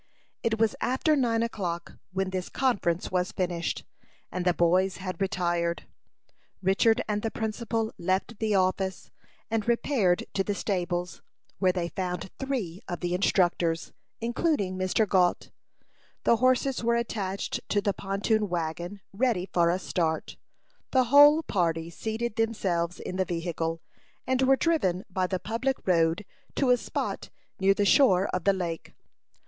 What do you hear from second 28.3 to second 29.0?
of the lake.